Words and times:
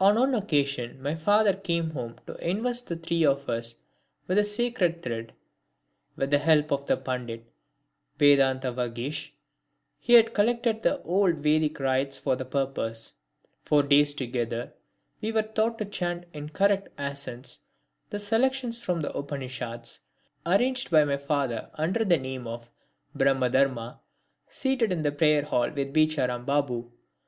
On 0.00 0.18
one 0.18 0.34
occasion 0.34 1.00
my 1.00 1.14
father 1.14 1.52
came 1.52 1.90
home 1.90 2.16
to 2.26 2.34
invest 2.44 2.88
the 2.88 2.96
three 2.96 3.24
of 3.24 3.48
us 3.48 3.76
with 4.26 4.36
the 4.36 4.42
sacred 4.42 5.00
thread. 5.00 5.32
With 6.16 6.30
the 6.32 6.38
help 6.40 6.72
of 6.72 6.88
Pandit 7.04 7.46
Vedantavagish 8.18 9.30
he 10.00 10.14
had 10.14 10.34
collected 10.34 10.82
the 10.82 11.00
old 11.02 11.34
Vedic 11.36 11.78
rites 11.78 12.18
for 12.18 12.34
the 12.34 12.44
purpose. 12.44 13.14
For 13.62 13.84
days 13.84 14.12
together 14.12 14.72
we 15.20 15.30
were 15.30 15.42
taught 15.44 15.78
to 15.78 15.84
chant 15.84 16.24
in 16.32 16.48
correct 16.48 16.88
accents 16.98 17.60
the 18.10 18.18
selections 18.18 18.82
from 18.82 19.02
the 19.02 19.12
Upanishads, 19.16 20.00
arranged 20.44 20.90
by 20.90 21.04
my 21.04 21.16
father 21.16 21.70
under 21.74 22.04
the 22.04 22.18
name 22.18 22.48
of 22.48 22.70
"Brahma 23.14 23.50
Dharma," 23.50 24.00
seated 24.48 24.90
in 24.90 25.02
the 25.02 25.12
prayer 25.12 25.42
hall 25.44 25.70
with 25.70 25.94
Becharam 25.94 26.44
Babu. 26.44 26.90